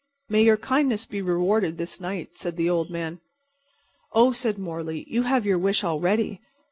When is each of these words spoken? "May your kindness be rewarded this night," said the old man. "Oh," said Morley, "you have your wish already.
"May 0.29 0.41
your 0.43 0.57
kindness 0.57 1.05
be 1.05 1.21
rewarded 1.21 1.77
this 1.77 1.99
night," 1.99 2.35
said 2.35 2.57
the 2.57 2.67
old 2.67 2.89
man. 2.89 3.19
"Oh," 4.13 4.31
said 4.31 4.57
Morley, 4.57 5.05
"you 5.07 5.21
have 5.21 5.45
your 5.45 5.59
wish 5.59 5.83
already. 5.83 6.41